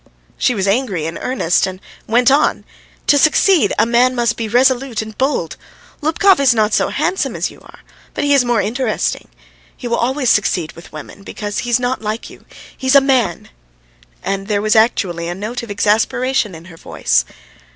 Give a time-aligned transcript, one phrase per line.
[0.35, 2.65] She was angry in earnest, and went on:
[3.05, 5.57] "To succeed, a man must be resolute and bold.
[6.01, 7.81] Lubkov is not so handsome as you are,
[8.15, 9.27] but he is more interesting.
[9.77, 12.45] He will always succeed with women because he's not like you;
[12.75, 13.49] he's a man...."
[14.23, 17.23] And there was actually a note of exasperation in her voice.